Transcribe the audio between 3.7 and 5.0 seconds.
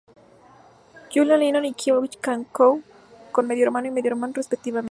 y medio-hermana respectivamente.